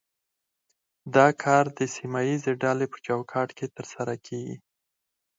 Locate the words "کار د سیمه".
1.43-2.21